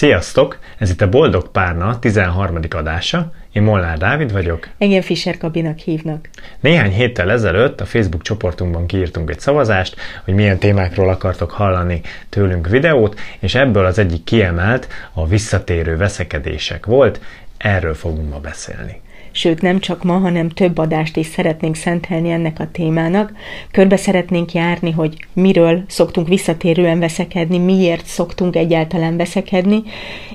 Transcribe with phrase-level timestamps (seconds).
[0.00, 0.58] Sziasztok!
[0.78, 2.58] Ez itt a Boldog Párna 13.
[2.70, 3.32] adása.
[3.52, 4.68] Én Molnár Dávid vagyok.
[4.78, 6.28] Engem Fischer Kabinak hívnak.
[6.60, 12.68] Néhány héttel ezelőtt a Facebook csoportunkban kiírtunk egy szavazást, hogy milyen témákról akartok hallani tőlünk
[12.68, 17.20] videót, és ebből az egyik kiemelt a visszatérő veszekedések volt.
[17.56, 19.00] Erről fogunk ma beszélni
[19.36, 23.32] sőt nem csak ma, hanem több adást is szeretnénk szentelni ennek a témának.
[23.70, 29.82] Körbe szeretnénk járni, hogy miről szoktunk visszatérően veszekedni, miért szoktunk egyáltalán veszekedni,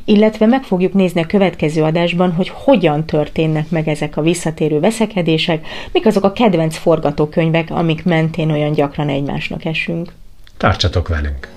[0.05, 5.67] illetve meg fogjuk nézni a következő adásban, hogy hogyan történnek meg ezek a visszatérő veszekedések,
[5.91, 10.13] mik azok a kedvenc forgatókönyvek, amik mentén olyan gyakran egymásnak esünk.
[10.57, 11.49] Tartsatok velünk!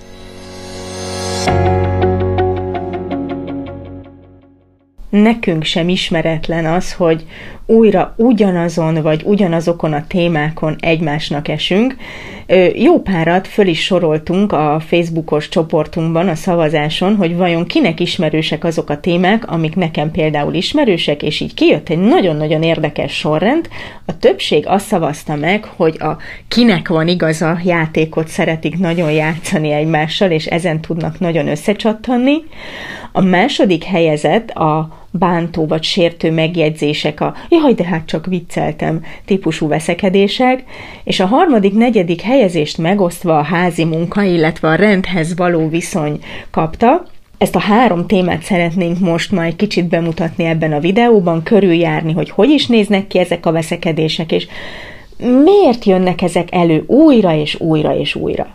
[5.23, 7.25] Nekünk sem ismeretlen az, hogy
[7.67, 11.97] újra ugyanazon vagy ugyanazokon a témákon egymásnak esünk.
[12.75, 18.91] Jó párat föl is soroltunk a Facebookos csoportunkban a szavazáson, hogy vajon kinek ismerősek azok
[18.91, 23.69] a témák, amik nekem például ismerősek, és így kijött egy nagyon-nagyon érdekes sorrend.
[24.06, 26.17] A többség azt szavazta meg, hogy a
[26.49, 32.37] kinek van igaza játékot szeretik nagyon játszani egymással, és ezen tudnak nagyon összecsattanni.
[33.12, 39.69] A második helyezett a bántó vagy sértő megjegyzések, a jaj, de hát csak vicceltem típusú
[39.69, 40.65] veszekedések,
[41.05, 46.19] és a harmadik, negyedik helyezést megosztva a házi munka, illetve a rendhez való viszony
[46.51, 47.05] kapta,
[47.39, 52.51] ezt a három témát szeretnénk most majd kicsit bemutatni ebben a videóban, körüljárni, hogy hogy
[52.51, 54.47] is néznek ki ezek a veszekedések, és
[55.45, 58.47] miért jönnek ezek elő újra és újra és újra.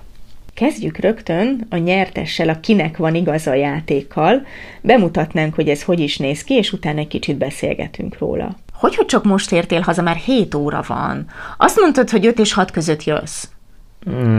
[0.60, 4.46] Kezdjük rögtön a nyertessel, a kinek van igaza játékkal.
[4.82, 8.56] Bemutatnánk, hogy ez hogy is néz ki, és utána egy kicsit beszélgetünk róla.
[8.74, 11.26] Hogy, hogy csak most értél haza, már 7 óra van?
[11.58, 13.48] Azt mondtad, hogy 5 és 6 között jössz.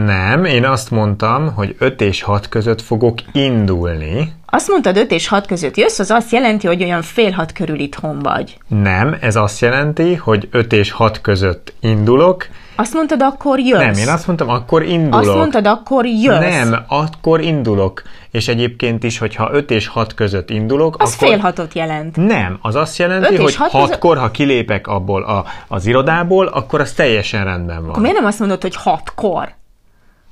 [0.05, 4.31] Nem, én azt mondtam, hogy 5 és 6 között fogok indulni.
[4.53, 7.79] Azt mondtad 5 és 6 között jössz, az azt jelenti, hogy olyan fél hat körül
[7.79, 8.57] itthon vagy.
[8.67, 13.79] Nem, ez azt jelenti, hogy 5 és 6 között indulok, azt mondtad, akkor jössz.
[13.79, 15.27] Nem, én azt mondtam, akkor indulok.
[15.27, 16.39] Azt mondtad, akkor jössz.
[16.39, 18.01] Nem, akkor indulok.
[18.31, 21.27] És egyébként is, hogyha 5 és 6 között indulok, az akkor...
[21.27, 22.15] fél hatot jelent.
[22.15, 23.97] Nem, az azt jelenti, hogy 6 között...
[23.99, 27.89] kor, ha kilépek abból a, az irodából, akkor az teljesen rendben van.
[27.89, 29.59] Akkor miért nem azt mondod, hogy 6 kor?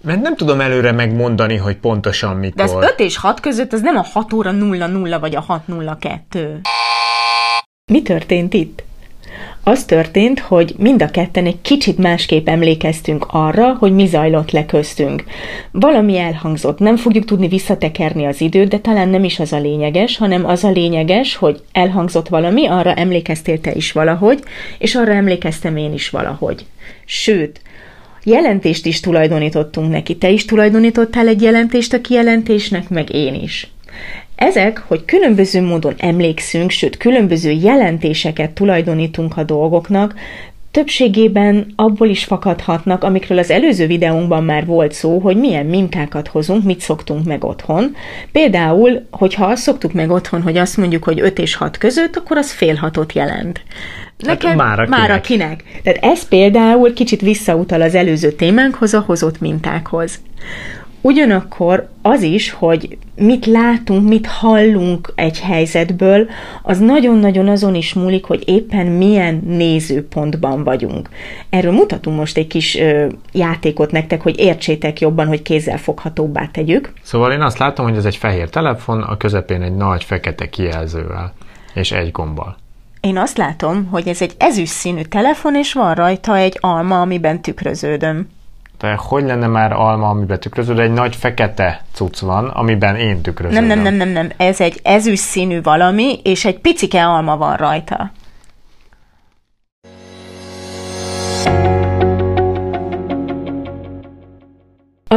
[0.02, 2.56] Mert nem tudom előre megmondani, hogy pontosan mikor.
[2.56, 6.62] De az 5 és 6 között az nem a 6 óra 00 vagy a 602.
[7.92, 8.84] Mi történt itt?
[9.64, 14.66] Az történt, hogy mind a ketten egy kicsit másképp emlékeztünk arra, hogy mi zajlott le
[14.66, 15.24] köztünk.
[15.72, 20.18] Valami elhangzott, nem fogjuk tudni visszatekerni az időt, de talán nem is az a lényeges,
[20.18, 24.44] hanem az a lényeges, hogy elhangzott valami, arra emlékeztél te is valahogy,
[24.78, 26.66] és arra emlékeztem én is valahogy.
[27.06, 27.62] Sőt,
[28.24, 30.18] jelentést is tulajdonítottunk neki.
[30.18, 33.68] Te is tulajdonítottál egy jelentést a kijelentésnek, meg én is.
[34.36, 40.14] Ezek, hogy különböző módon emlékszünk, sőt különböző jelentéseket tulajdonítunk a dolgoknak,
[40.72, 46.64] többségében abból is fakadhatnak, amikről az előző videónkban már volt szó, hogy milyen mintákat hozunk,
[46.64, 47.96] mit szoktunk meg otthon.
[48.32, 52.38] Például, hogyha azt szoktuk meg otthon, hogy azt mondjuk, hogy 5 és 6 között, akkor
[52.38, 53.62] az fél hatot jelent.
[54.26, 55.00] Nekem hát már, akinek.
[55.00, 55.64] már akinek.
[55.84, 60.20] Tehát ez például kicsit visszautal az előző témánkhoz, a hozott mintákhoz.
[61.02, 66.28] Ugyanakkor az is, hogy mit látunk, mit hallunk egy helyzetből,
[66.64, 71.10] az nagyon-nagyon azon is múlik, hogy éppen milyen nézőpontban vagyunk.
[71.50, 76.94] Erről mutatunk most egy kis ö, játékot nektek, hogy értsétek jobban, hogy kézzel foghatóbbá tegyük.
[77.02, 81.34] Szóval én azt látom, hogy ez egy fehér telefon, a közepén egy nagy fekete kijelzővel,
[81.74, 82.58] és egy gombbal.
[83.02, 87.42] Én azt látom, hogy ez egy ezüst színű telefon, és van rajta egy alma, amiben
[87.42, 88.30] tükröződöm.
[88.80, 90.80] De hogy lenne már alma, amiben tükröződ?
[90.80, 93.66] Egy nagy fekete cucc van, amiben én tükröződöm.
[93.66, 94.32] Nem, nem, nem, nem, nem.
[94.38, 98.12] Ez egy ezüst színű valami, és egy picike alma van rajta.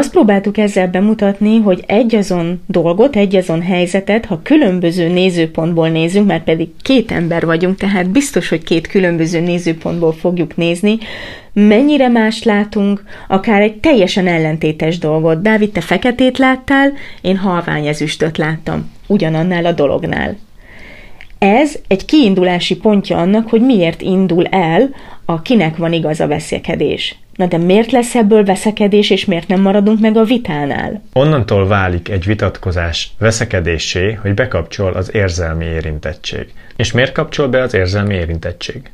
[0.02, 6.68] Azt próbáltuk ezzel bemutatni, hogy egyazon dolgot, egyazon helyzetet, ha különböző nézőpontból nézünk, mert pedig
[6.80, 10.98] két ember vagyunk, tehát biztos, hogy két különböző nézőpontból fogjuk nézni,
[11.52, 15.42] mennyire más látunk, akár egy teljesen ellentétes dolgot.
[15.42, 20.36] Dávid, te feketét láttál, én halvány ezüstöt láttam, ugyanannál a dolognál.
[21.38, 24.90] Ez egy kiindulási pontja annak, hogy miért indul el
[25.24, 27.16] a kinek van igaz a veszekedés.
[27.36, 31.02] Na de miért lesz ebből veszekedés, és miért nem maradunk meg a vitánál?
[31.12, 36.46] Onnantól válik egy vitatkozás veszekedésé, hogy bekapcsol az érzelmi érintettség.
[36.76, 38.90] És miért kapcsol be az érzelmi érintettség?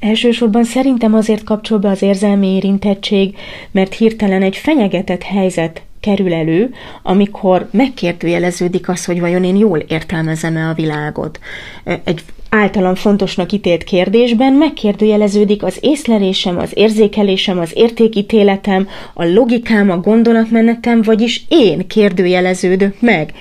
[0.00, 3.36] Elsősorban szerintem azért kapcsol be az érzelmi érintettség,
[3.70, 10.68] mert hirtelen egy fenyegetett helyzet kerül elő, amikor megkérdőjeleződik az, hogy vajon én jól értelmezem-e
[10.68, 11.40] a világot.
[12.04, 12.22] Egy
[12.56, 21.02] általam fontosnak ítélt kérdésben megkérdőjeleződik az észlelésem, az érzékelésem, az értékítéletem, a logikám, a gondolatmenetem,
[21.02, 23.32] vagyis én kérdőjeleződök meg.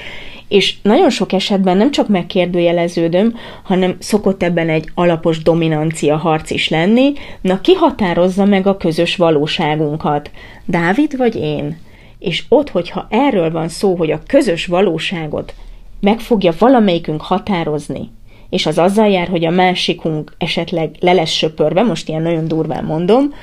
[0.48, 6.70] És nagyon sok esetben nem csak megkérdőjeleződöm, hanem szokott ebben egy alapos dominancia harc is
[6.70, 10.32] lenni, na ki határozza meg a közös valóságunkat?
[10.66, 11.78] Dávid vagy én?
[12.20, 15.54] És ott, hogyha erről van szó, hogy a közös valóságot
[16.00, 18.10] meg fogja valamelyikünk határozni,
[18.56, 22.84] és az azzal jár, hogy a másikunk esetleg le lesz söpörve, most ilyen nagyon durván
[22.84, 23.34] mondom,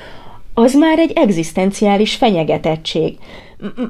[0.53, 3.17] az már egy egzisztenciális fenyegetettség.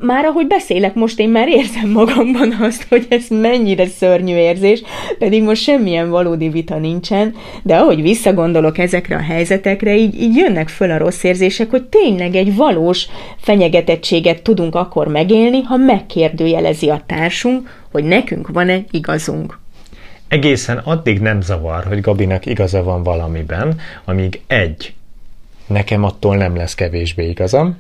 [0.01, 4.83] Már ahogy beszélek, most én már érzem magamban azt, hogy ez mennyire szörnyű érzés,
[5.17, 10.69] pedig most semmilyen valódi vita nincsen, de ahogy visszagondolok ezekre a helyzetekre, így, így jönnek
[10.69, 17.03] föl a rossz érzések, hogy tényleg egy valós fenyegetettséget tudunk akkor megélni, ha megkérdőjelezi a
[17.05, 19.61] társunk, hogy nekünk van-e igazunk.
[20.27, 24.93] Egészen addig nem zavar, hogy Gabinak igaza van valamiben, amíg egy,
[25.67, 27.77] nekem attól nem lesz kevésbé igazam,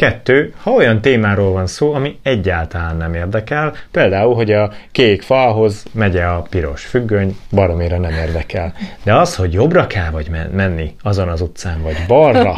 [0.00, 5.84] Kettő, ha olyan témáról van szó, ami egyáltalán nem érdekel, például, hogy a kék falhoz
[5.92, 8.72] megy a piros függöny, baromira nem érdekel.
[9.02, 12.54] De az, hogy jobbra kell vagy menni azon az utcán, vagy balra,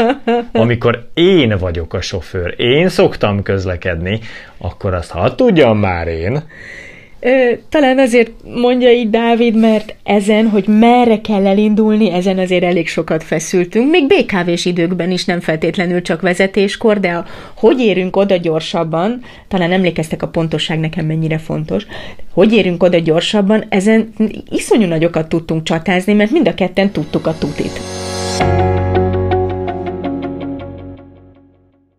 [0.52, 4.20] amikor én vagyok a sofőr, én szoktam közlekedni,
[4.58, 6.42] akkor azt ha tudjam már én,
[7.68, 13.22] talán azért mondja így Dávid, mert ezen, hogy merre kell elindulni, ezen azért elég sokat
[13.22, 13.90] feszültünk.
[13.90, 17.24] Még BKV-s időkben is nem feltétlenül csak vezetéskor, de a,
[17.56, 21.86] hogy érünk oda gyorsabban, talán emlékeztek a pontosság nekem mennyire fontos,
[22.32, 24.12] hogy érünk oda gyorsabban, ezen
[24.50, 27.80] iszonyú nagyokat tudtunk csatázni, mert mind a ketten tudtuk a tutit.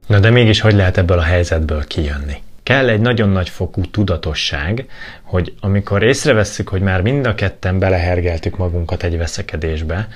[0.08, 2.36] Na de mégis hogy lehet ebből a helyzetből kijönni?
[2.63, 4.86] Kell egy nagyon nagy fokú tudatosság,
[5.21, 10.07] hogy amikor észrevesszük, hogy már mind a ketten belehergeltük magunkat egy veszekedésbe,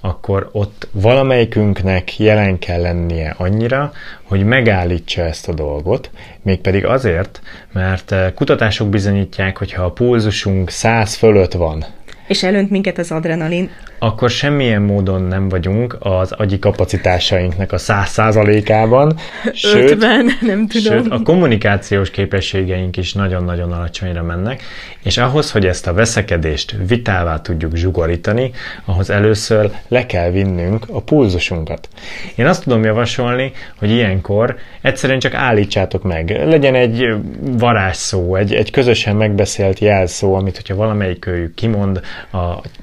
[0.00, 3.92] akkor ott valamelyikünknek jelen kell lennie annyira,
[4.22, 6.10] hogy megállítsa ezt a dolgot,
[6.42, 7.40] mégpedig azért,
[7.72, 11.84] mert kutatások bizonyítják, hogy ha a pulzusunk 100 fölött van,
[12.26, 13.70] és elönt minket az adrenalin.
[14.04, 19.16] Akkor semmilyen módon nem vagyunk az agyi kapacitásainknak a száz százalékában.
[19.52, 21.02] Sőt, 50, nem tudom.
[21.02, 24.62] Sőt, a kommunikációs képességeink is nagyon-nagyon alacsonyra mennek,
[25.02, 28.50] és ahhoz, hogy ezt a veszekedést vitává tudjuk zsugorítani,
[28.84, 31.88] ahhoz először le kell vinnünk a pulzusunkat.
[32.34, 36.30] Én azt tudom javasolni, hogy ilyenkor egyszerűen csak állítsátok meg.
[36.46, 42.36] Legyen egy varázsszó, egy, egy közösen megbeszélt jelszó, amit hogyha valamelyik őjük kimond a,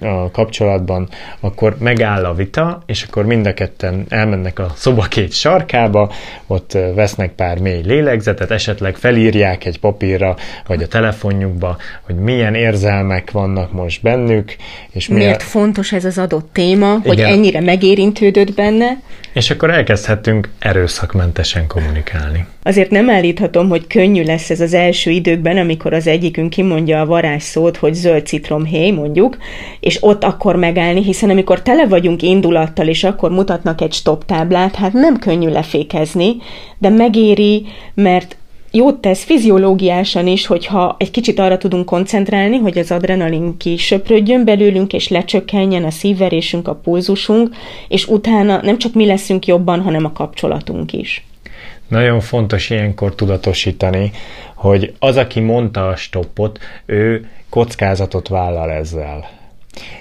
[0.06, 1.09] a kapcsolatban,
[1.39, 6.11] akkor megáll a vita, és akkor mind a ketten elmennek a szoba két sarkába,
[6.47, 10.35] ott vesznek pár mély lélegzetet, esetleg felírják egy papírra,
[10.67, 14.55] vagy a telefonjukba, hogy milyen érzelmek vannak most bennük,
[14.91, 15.39] és miért milyen...
[15.39, 17.01] fontos ez az adott téma, Igen.
[17.01, 18.99] hogy ennyire megérintődött benne.
[19.33, 22.45] És akkor elkezdhetünk erőszakmentesen kommunikálni.
[22.63, 27.06] Azért nem állíthatom, hogy könnyű lesz ez az első időkben, amikor az egyikünk kimondja a
[27.06, 29.38] varázsszót, hogy zöld citromhéj, mondjuk,
[29.80, 34.75] és ott akkor megállni, hiszen amikor tele vagyunk indulattal, és akkor mutatnak egy stop táblát,
[34.75, 36.36] hát nem könnyű lefékezni,
[36.78, 38.36] de megéri, mert
[38.71, 44.94] jót tesz fiziológiásan is, hogyha egy kicsit arra tudunk koncentrálni, hogy az adrenalin kisöprödjön belőlünk,
[44.94, 47.56] és lecsökkenjen a szívverésünk, a pulzusunk,
[47.87, 51.25] és utána nem csak mi leszünk jobban, hanem a kapcsolatunk is.
[51.87, 54.11] Nagyon fontos ilyenkor tudatosítani,
[54.56, 59.41] hogy az, aki mondta a stoppot, ő kockázatot vállal ezzel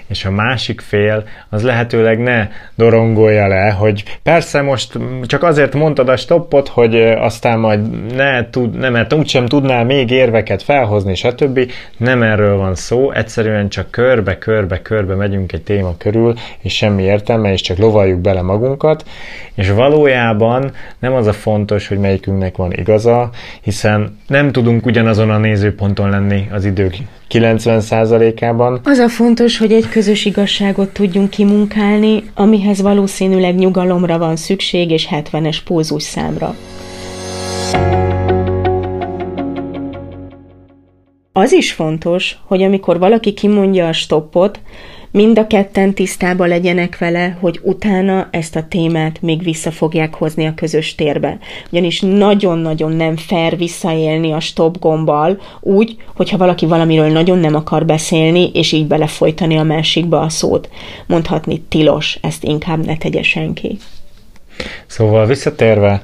[0.07, 6.09] és a másik fél az lehetőleg ne dorongolja le, hogy persze most csak azért mondtad
[6.09, 11.71] a stoppot, hogy aztán majd ne tud, nem, mert úgysem tudnál még érveket felhozni, stb.
[11.97, 17.03] Nem erről van szó, egyszerűen csak körbe, körbe, körbe megyünk egy téma körül, és semmi
[17.03, 19.05] értelme, és csak lovaljuk bele magunkat,
[19.55, 23.29] és valójában nem az a fontos, hogy melyikünknek van igaza,
[23.61, 26.95] hiszen nem tudunk ugyanazon a nézőponton lenni az idők
[27.31, 28.79] 90%-ában.
[28.83, 35.07] Az a fontos, hogy egy közös igazságot tudjunk kimunkálni, amihez valószínűleg nyugalomra van szükség és
[35.11, 36.55] 70-es pózus számra.
[41.33, 44.59] Az is fontos, hogy amikor valaki kimondja a stoppot,
[45.11, 50.45] mind a ketten tisztában legyenek vele, hogy utána ezt a témát még vissza fogják hozni
[50.45, 51.37] a közös térbe.
[51.71, 57.85] Ugyanis nagyon-nagyon nem fair visszaélni a stop gombbal úgy, hogyha valaki valamiről nagyon nem akar
[57.85, 60.69] beszélni, és így belefolytani a másikba a szót.
[61.07, 63.77] Mondhatni tilos, ezt inkább ne tegye senki.
[64.85, 66.03] Szóval visszatérve,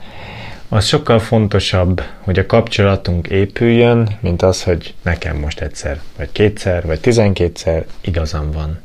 [0.69, 6.85] Az sokkal fontosabb, hogy a kapcsolatunk épüljön, mint az, hogy nekem most egyszer, vagy kétszer,
[6.85, 8.79] vagy tizenkétszer igazam van.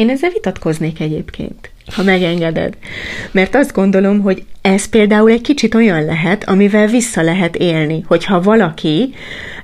[0.00, 2.76] Én ezzel vitatkoznék egyébként, ha megengeded.
[3.30, 8.40] Mert azt gondolom, hogy ez például egy kicsit olyan lehet, amivel vissza lehet élni, hogyha
[8.40, 9.14] valaki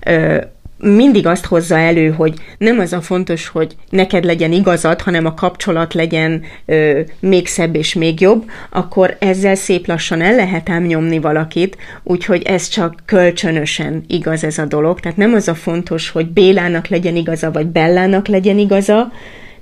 [0.07, 0.41] ö,
[0.79, 5.35] mindig azt hozza elő, hogy nem az a fontos, hogy neked legyen igazad, hanem a
[5.35, 10.83] kapcsolat legyen ö, még szebb és még jobb, akkor ezzel szép lassan el lehet ám
[10.83, 15.01] nyomni valakit, úgyhogy ez csak kölcsönösen igaz ez a dolog.
[15.01, 19.13] Tehát nem az a fontos, hogy Bélának legyen igaza, vagy Bellának legyen igaza,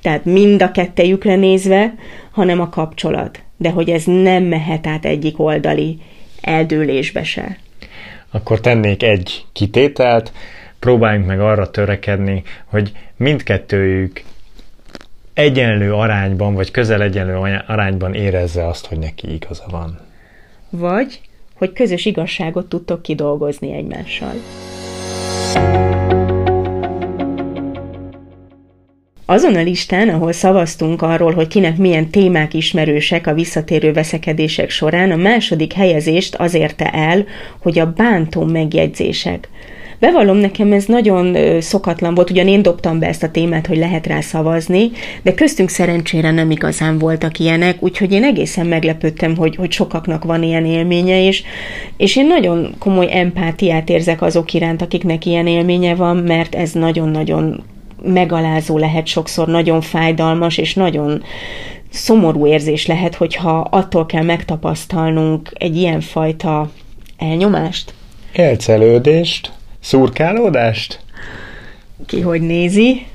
[0.05, 1.95] tehát mind a kettejükre nézve,
[2.31, 3.43] hanem a kapcsolat.
[3.57, 5.99] De hogy ez nem mehet át egyik oldali
[6.41, 7.59] eldőlésbe se.
[8.31, 10.33] Akkor tennék egy kitételt,
[10.79, 14.23] próbáljunk meg arra törekedni, hogy mindkettőjük
[15.35, 19.99] egyenlő arányban, vagy közel egyenlő arányban érezze azt, hogy neki igaza van.
[20.71, 21.21] Vagy,
[21.55, 24.33] hogy közös igazságot tudtok kidolgozni egymással.
[29.27, 35.11] Azon a listán, ahol szavaztunk arról, hogy kinek milyen témák ismerősek a visszatérő veszekedések során,
[35.11, 37.25] a második helyezést az érte el,
[37.63, 39.49] hogy a bántó megjegyzések.
[39.99, 44.07] Bevallom, nekem ez nagyon szokatlan volt, ugyan én dobtam be ezt a témát, hogy lehet
[44.07, 44.91] rá szavazni,
[45.23, 50.43] de köztünk szerencsére nem igazán voltak ilyenek, úgyhogy én egészen meglepődtem, hogy, hogy sokaknak van
[50.43, 51.43] ilyen élménye, és,
[51.97, 57.65] és én nagyon komoly empátiát érzek azok iránt, akiknek ilyen élménye van, mert ez nagyon-nagyon
[58.05, 61.23] megalázó lehet sokszor, nagyon fájdalmas, és nagyon
[61.91, 66.71] szomorú érzés lehet, hogyha attól kell megtapasztalnunk egy ilyen fajta
[67.19, 67.95] elnyomást.
[68.33, 71.01] Elcelődést, szurkálódást?
[72.07, 73.07] Ki hogy nézi,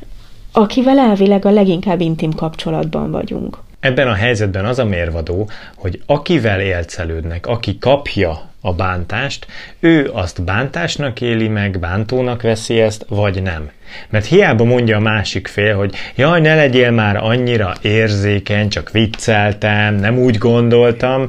[0.52, 3.58] akivel elvileg a leginkább intim kapcsolatban vagyunk.
[3.80, 9.48] Ebben a helyzetben az a mérvadó, hogy akivel élcelődnek, aki kapja a bántást,
[9.80, 13.72] ő azt bántásnak éli meg, bántónak veszi ezt, vagy nem.
[14.10, 19.96] Mert hiába mondja a másik fél, hogy jaj, ne legyél már annyira érzékeny, csak vicceltem,
[19.96, 21.28] nem úgy gondoltam,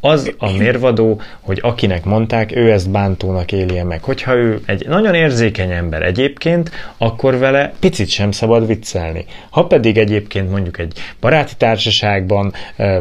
[0.00, 4.02] az a mérvadó, hogy akinek mondták, ő ezt bántónak élje meg.
[4.02, 9.24] Hogyha ő egy nagyon érzékeny ember egyébként, akkor vele picit sem szabad viccelni.
[9.50, 12.52] Ha pedig egyébként mondjuk egy baráti társaságban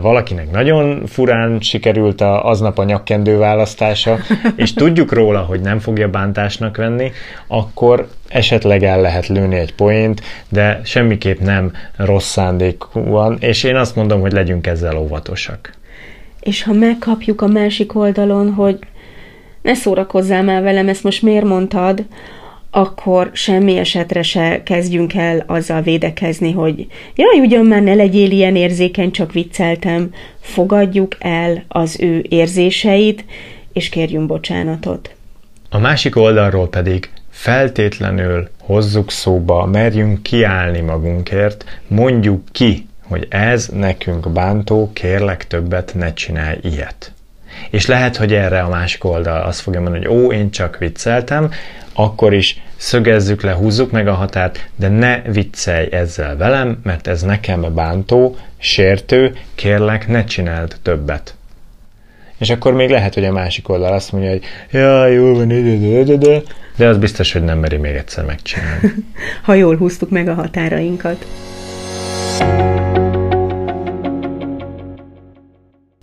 [0.02, 4.18] valakinek nagyon furán sikerült a, aznap a nyakkendő választása,
[4.56, 7.12] és tudjuk róla, hogy nem fogja bántásnak venni,
[7.48, 13.96] akkor esetleg el lehet lőni egy poént, de semmiképp nem rossz szándékúan, és én azt
[13.96, 15.74] mondom, hogy legyünk ezzel óvatosak.
[16.40, 18.80] És ha megkapjuk a másik oldalon, hogy
[19.62, 22.06] ne szórakozzál már velem, ezt most miért mondtad,
[22.72, 28.56] akkor semmi esetre se kezdjünk el azzal védekezni, hogy jaj, ugyan már ne legyél ilyen
[28.56, 30.14] érzékeny, csak vicceltem.
[30.40, 33.26] Fogadjuk el az ő érzéseit,
[33.74, 35.16] és kérjünk bocsánatot.
[35.70, 44.30] A másik oldalról pedig feltétlenül hozzuk szóba, merjünk kiállni magunkért, mondjuk ki, hogy ez nekünk
[44.30, 47.12] bántó, kérlek többet ne csinálj ilyet.
[47.70, 51.52] És lehet, hogy erre a másik oldal azt fogja mondani, hogy ó, én csak vicceltem,
[51.94, 57.22] akkor is szögezzük le, húzzuk meg a határt, de ne viccelj ezzel velem, mert ez
[57.22, 61.36] nekem bántó, sértő, kérlek, ne csináld többet.
[62.42, 66.42] És akkor még lehet, hogy a másik oldal azt mondja, hogy ja, jó van, de,
[66.76, 68.94] de, az biztos, hogy nem meri még egyszer megcsinálni.
[69.44, 71.26] ha jól húztuk meg a határainkat.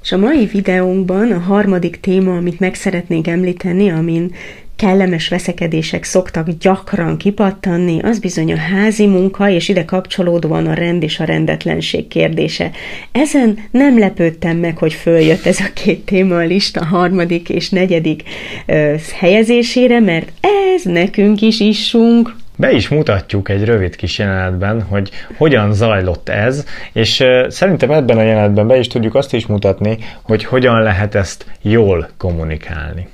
[0.08, 4.34] És a mai videónkban a harmadik téma, amit meg szeretnénk említeni, amin
[4.76, 11.02] kellemes veszekedések szoktak gyakran kipattanni, az bizony a házi munka, és ide kapcsolódóan a rend
[11.02, 12.70] és a rendetlenség kérdése.
[13.12, 18.22] Ezen nem lepődtem meg, hogy följött ez a két téma a lista harmadik és negyedik
[18.66, 20.32] ö, helyezésére, mert
[20.74, 22.36] ez nekünk is issunk.
[22.60, 28.22] Be is mutatjuk egy rövid kis jelenetben, hogy hogyan zajlott ez, és szerintem ebben a
[28.22, 33.08] jelenetben be is tudjuk azt is mutatni, hogy hogyan lehet ezt jól kommunikálni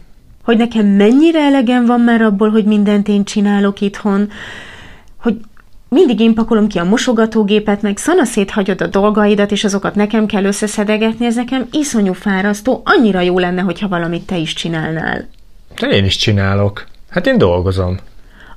[0.44, 4.30] hogy nekem mennyire elegem van már abból, hogy mindent én csinálok itthon,
[5.16, 5.36] hogy
[5.88, 10.44] mindig én pakolom ki a mosogatógépet, meg szanaszét hagyod a dolgaidat, és azokat nekem kell
[10.44, 15.28] összeszedegetni, ez nekem iszonyú fárasztó, annyira jó lenne, hogyha valamit te is csinálnál.
[15.80, 16.86] De én is csinálok.
[17.10, 17.98] Hát én dolgozom.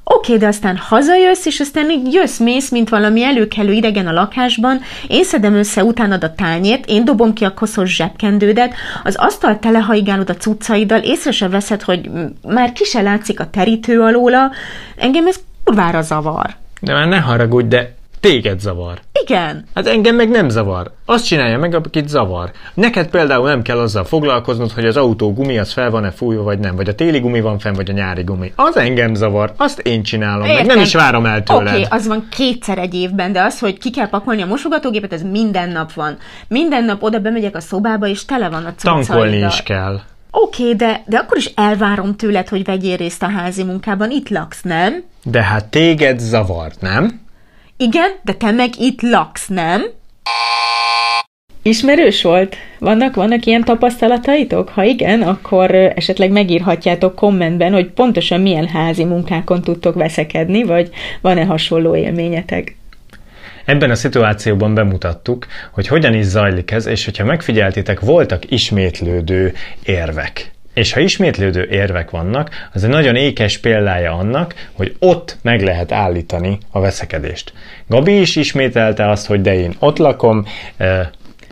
[0.09, 4.11] Oké, okay, de aztán hazajössz, és aztán így jössz, mész, mint valami előkelő idegen a
[4.11, 8.73] lakásban, én szedem össze utánad a tányért, én dobom ki a koszos zsebkendődet,
[9.03, 12.09] az asztal telehaigálod a cuccaiddal, észre se veszed, hogy
[12.47, 14.51] már ki se látszik a terítő alóla,
[14.95, 16.55] engem ez kurvára zavar.
[16.81, 17.96] De már ne haragudj, de
[18.27, 18.99] téged zavar.
[19.23, 19.65] Igen.
[19.73, 20.91] Hát engem meg nem zavar.
[21.05, 22.51] Azt csinálja meg, akit zavar.
[22.73, 26.59] Neked például nem kell azzal foglalkoznod, hogy az autó gumi az fel van-e fújva, vagy
[26.59, 26.75] nem.
[26.75, 28.53] Vagy a téli gumi van fenn, vagy a nyári gumi.
[28.55, 29.53] Az engem zavar.
[29.57, 31.67] Azt én csinálom, meg nem is várom el tőled.
[31.67, 35.13] Oké, okay, az van kétszer egy évben, de az, hogy ki kell pakolni a mosogatógépet,
[35.13, 36.17] ez minden nap van.
[36.47, 39.05] Minden nap oda bemegyek a szobába, és tele van a cuccaiddal.
[39.05, 39.99] Tankolni is kell.
[40.31, 44.11] Oké, okay, de, de akkor is elvárom tőled, hogy vegyél részt a házi munkában.
[44.11, 45.03] Itt laksz, nem?
[45.23, 47.25] De hát téged zavar, nem?
[47.79, 49.85] Igen, de te meg itt laksz, nem?
[51.61, 52.55] Ismerős volt?
[52.79, 54.69] Vannak, vannak ilyen tapasztalataitok?
[54.69, 60.89] Ha igen, akkor esetleg megírhatjátok kommentben, hogy pontosan milyen házi munkákon tudtok veszekedni, vagy
[61.21, 62.75] van-e hasonló élményetek.
[63.65, 69.53] Ebben a szituációban bemutattuk, hogy hogyan is zajlik ez, és hogyha megfigyeltétek, voltak ismétlődő
[69.83, 70.51] érvek.
[70.77, 75.91] És ha ismétlődő érvek vannak, az egy nagyon ékes példája annak, hogy ott meg lehet
[75.91, 77.53] állítani a veszekedést.
[77.87, 80.45] Gabi is ismételte azt, hogy de én ott lakom,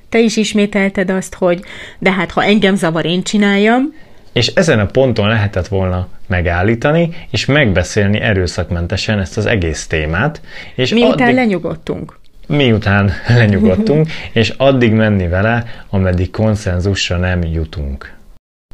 [0.10, 1.60] te is ismételted azt, hogy
[2.00, 3.94] de hát ha engem zavar, én csináljam.
[4.34, 10.42] És ezen a ponton lehetett volna megállítani, és megbeszélni erőszakmentesen ezt az egész témát.
[10.76, 11.36] És Miután addig...
[11.36, 12.20] lenyugodtunk.
[12.48, 18.14] Miután lenyugodtunk, és addig menni vele, ameddig konszenzusra nem jutunk.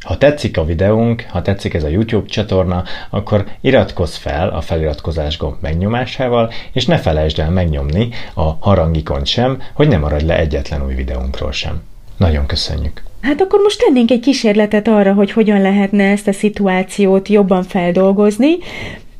[0.05, 5.37] Ha tetszik a videónk, ha tetszik ez a YouTube csatorna, akkor iratkozz fel a feliratkozás
[5.37, 10.85] gomb megnyomásával, és ne felejtsd el megnyomni a harangikont sem, hogy ne maradj le egyetlen
[10.85, 11.81] új videónkról sem.
[12.17, 13.03] Nagyon köszönjük!
[13.21, 18.57] Hát akkor most tennénk egy kísérletet arra, hogy hogyan lehetne ezt a szituációt jobban feldolgozni.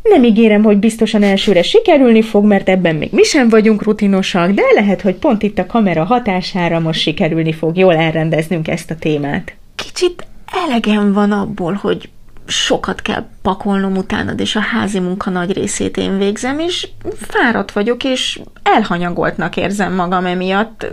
[0.03, 4.61] Nem ígérem, hogy biztosan elsőre sikerülni fog, mert ebben még mi sem vagyunk rutinosak, de
[4.75, 9.53] lehet, hogy pont itt a kamera hatására most sikerülni fog jól elrendeznünk ezt a témát.
[9.75, 12.09] Kicsit elegem van abból, hogy
[12.45, 18.03] sokat kell pakolnom utánad, és a házi munka nagy részét én végzem, és fáradt vagyok,
[18.03, 20.85] és elhanyagoltnak érzem magam emiatt.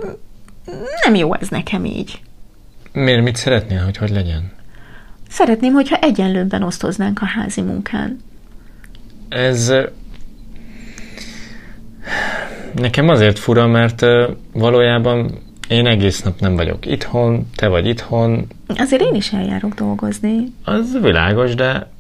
[1.05, 2.21] Nem jó ez nekem így.
[2.93, 4.53] Miért mit szeretnél, hogy hogy legyen?
[5.29, 8.21] Szeretném, hogyha egyenlőbben osztoznánk a házi munkán.
[9.29, 9.73] Ez
[12.75, 14.07] nekem azért fura, mert
[14.53, 18.47] valójában én egész nap nem vagyok itthon, te vagy itthon.
[18.77, 20.53] Azért én is eljárok dolgozni.
[20.65, 21.91] Az világos, de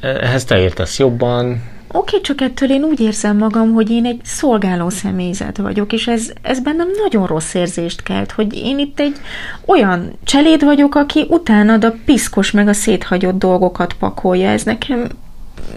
[0.00, 1.62] ehhez te értesz jobban.
[1.92, 6.32] Oké, csak ettől én úgy érzem magam, hogy én egy szolgáló személyzet vagyok, és ez,
[6.42, 9.16] ez bennem nagyon rossz érzést kelt, hogy én itt egy
[9.64, 14.48] olyan cseléd vagyok, aki utánad a piszkos meg a széthagyott dolgokat pakolja.
[14.48, 15.08] Ez nekem,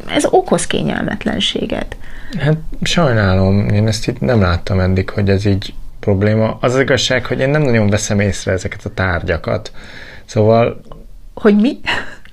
[0.08, 1.96] ez okoz kényelmetlenséget.
[2.40, 6.58] Hát sajnálom, én ezt itt nem láttam eddig, hogy ez így probléma.
[6.62, 9.72] Az, az igazság, hogy én nem nagyon veszem észre ezeket a tárgyakat.
[10.26, 10.82] Szóval...
[11.34, 11.80] Hogy mi?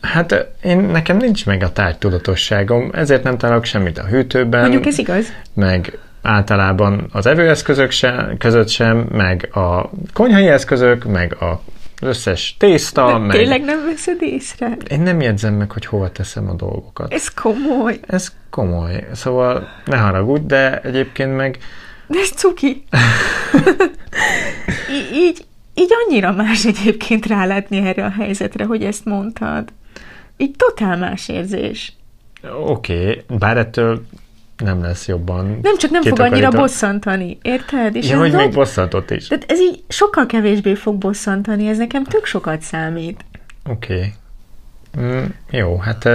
[0.00, 4.61] Hát én, nekem nincs meg a tárgytudatosságom, ezért nem találok semmit a hűtőben.
[4.61, 5.33] Mondjuk ez igaz.
[5.55, 11.61] Meg általában az evőeszközök sem, között sem, meg a konyhai eszközök, meg a
[12.02, 13.37] összes tészta, De meg...
[13.37, 14.76] tényleg nem veszed észre?
[14.88, 17.12] Én nem jegyzem meg, hogy hova teszem a dolgokat.
[17.12, 18.00] Ez komoly.
[18.07, 19.07] Ez komoly.
[19.12, 21.59] Szóval ne haragudj, de egyébként meg
[22.06, 22.68] de ez cuki.
[24.90, 29.72] Í- így, így annyira más egyébként rálátni erre a helyzetre, hogy ezt mondtad.
[30.36, 31.92] Így totál más érzés.
[32.66, 34.06] Oké, okay, bár ettől
[34.56, 35.58] nem lesz jobban.
[35.62, 37.94] Nem, csak nem fog annyira bosszantani, érted?
[37.94, 39.26] És ja, hogy még bosszantott is.
[39.26, 43.24] Tehát ez így sokkal kevésbé fog bosszantani, ez nekem tök sokat számít.
[43.70, 43.94] Oké.
[43.94, 44.12] Okay.
[45.00, 46.09] Mm, jó, hát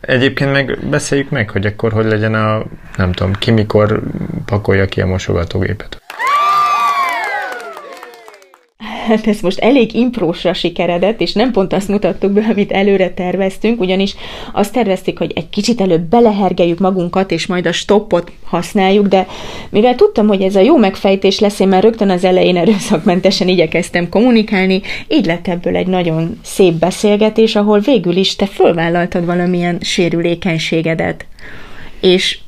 [0.00, 2.64] egyébként meg beszéljük meg, hogy akkor hogy legyen a,
[2.96, 4.02] nem tudom, ki mikor
[4.44, 6.01] pakolja ki a mosogatógépet.
[9.06, 13.80] Hát ez most elég imprósra sikeredett, és nem pont azt mutattuk be, amit előre terveztünk,
[13.80, 14.14] ugyanis
[14.52, 19.26] azt terveztük, hogy egy kicsit előbb belehergeljük magunkat, és majd a stoppot használjuk, de
[19.70, 24.08] mivel tudtam, hogy ez a jó megfejtés lesz, én már rögtön az elején erőszakmentesen igyekeztem
[24.08, 31.26] kommunikálni, így lett ebből egy nagyon szép beszélgetés, ahol végül is te fölvállaltad valamilyen sérülékenységedet.
[32.00, 32.38] És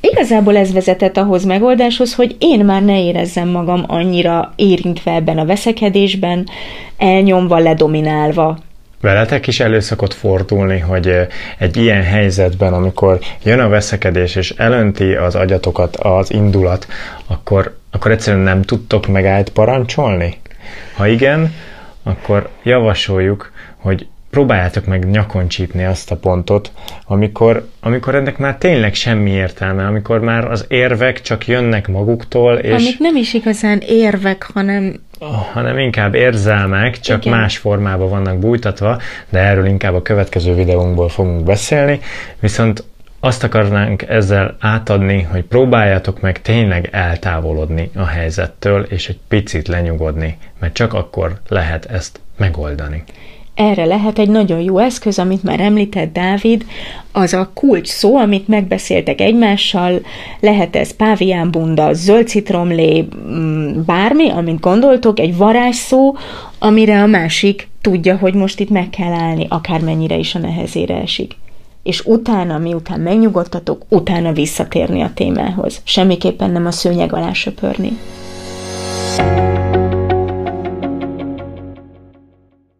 [0.00, 5.44] Igazából ez vezetett ahhoz megoldáshoz, hogy én már ne érezzem magam annyira érintve ebben a
[5.44, 6.48] veszekedésben,
[6.96, 8.58] elnyomva, ledominálva.
[9.00, 11.12] Veletek is elő szokott fordulni, hogy
[11.58, 16.86] egy ilyen helyzetben, amikor jön a veszekedés és elönti az agyatokat az indulat,
[17.26, 20.40] akkor, akkor egyszerűen nem tudtok megállt parancsolni?
[20.96, 21.54] Ha igen,
[22.02, 24.06] akkor javasoljuk, hogy
[24.38, 26.72] próbáljátok meg nyakon csípni azt a pontot,
[27.06, 32.72] amikor, amikor ennek már tényleg semmi értelme, amikor már az érvek csak jönnek maguktól, és...
[32.72, 35.00] Amik nem is igazán érvek, hanem...
[35.52, 37.38] Hanem inkább érzelmek, csak Igen.
[37.38, 42.00] más formában vannak bújtatva, de erről inkább a következő videónkból fogunk beszélni,
[42.40, 42.84] viszont
[43.20, 50.38] Azt akarnánk ezzel átadni, hogy próbáljátok meg tényleg eltávolodni a helyzettől, és egy picit lenyugodni,
[50.58, 53.04] mert csak akkor lehet ezt megoldani.
[53.58, 56.64] Erre lehet egy nagyon jó eszköz, amit már említett Dávid,
[57.12, 60.00] az a kulcs szó, amit megbeszéltek egymással,
[60.40, 66.16] lehet ez páviánbunda, zöld citromlé, mm, bármi, amit gondoltok, egy varázsszó,
[66.58, 71.36] amire a másik tudja, hogy most itt meg kell állni, akármennyire is a nehezére esik.
[71.82, 75.80] És utána, miután megnyugodtatok, utána visszatérni a témához.
[75.84, 77.98] Semmiképpen nem a szőnyeg alá söpörni.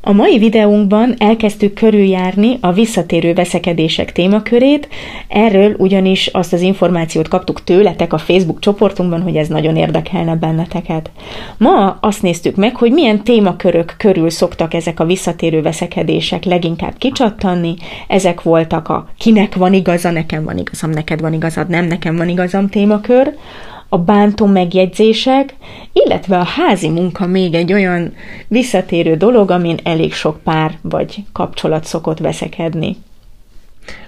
[0.08, 4.88] A mai videónkban elkezdtük körüljárni a visszatérő veszekedések témakörét,
[5.28, 11.10] erről ugyanis azt az információt kaptuk tőletek a Facebook csoportunkban, hogy ez nagyon érdekelne benneteket.
[11.58, 17.74] Ma azt néztük meg, hogy milyen témakörök körül szoktak ezek a visszatérő veszekedések leginkább kicsattanni.
[18.06, 22.28] Ezek voltak a kinek van igaza, nekem van igazam, neked van igazad, nem nekem van
[22.28, 23.32] igazam témakör,
[23.88, 25.54] a bántó megjegyzések,
[25.92, 28.14] illetve a házi munka még egy olyan
[28.48, 32.96] visszatérő dolog, amin elég sok pár vagy kapcsolat szokott veszekedni.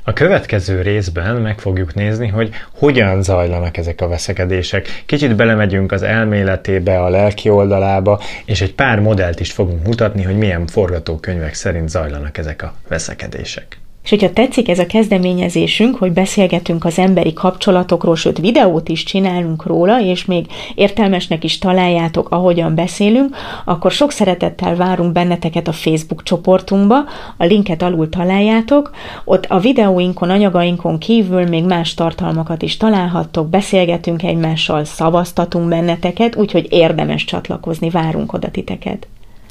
[0.04, 5.02] A következő részben meg fogjuk nézni, hogy hogyan zajlanak ezek a veszekedések.
[5.06, 10.36] Kicsit belemegyünk az elméletébe, a lelki oldalába, és egy pár modellt is fogunk mutatni, hogy
[10.36, 13.78] milyen forgatókönyvek szerint zajlanak ezek a veszekedések.
[14.02, 19.66] És hogyha tetszik ez a kezdeményezésünk, hogy beszélgetünk az emberi kapcsolatokról, sőt videót is csinálunk
[19.66, 26.22] róla, és még értelmesnek is találjátok, ahogyan beszélünk, akkor sok szeretettel várunk benneteket a Facebook
[26.22, 26.96] csoportunkba,
[27.36, 28.90] a linket alul találjátok,
[29.24, 36.66] ott a videóinkon, anyagainkon kívül még más tartalmakat is találhattok, beszélgetünk egymással, szavaztatunk benneteket, úgyhogy
[36.70, 39.06] érdemes csatlakozni, várunk oda titeket.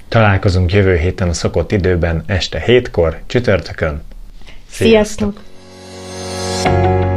[0.07, 4.01] Találkozunk jövő héten a szokott időben, este hétkor, csütörtökön.
[4.71, 5.41] Sziasztok!
[6.61, 7.08] Sziasztok.